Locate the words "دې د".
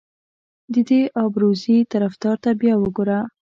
0.73-0.91